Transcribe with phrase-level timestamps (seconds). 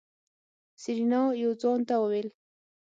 [0.81, 2.27] سېرېنا يو ځوان ته وويل.